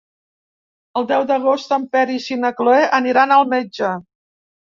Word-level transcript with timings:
El 1.01 1.05
deu 1.11 1.25
d'agost 1.31 1.75
en 1.77 1.85
Peris 1.97 2.29
i 2.31 2.37
na 2.45 2.51
Cloè 2.61 2.81
aniran 3.01 3.35
al 3.37 3.45
metge. 3.55 3.93